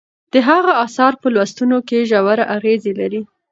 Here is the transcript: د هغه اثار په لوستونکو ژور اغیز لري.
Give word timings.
د 0.33 0.35
هغه 0.49 0.71
اثار 0.85 1.13
په 1.21 1.27
لوستونکو 1.35 1.95
ژور 2.09 2.39
اغیز 2.55 2.81
لري. 2.99 3.21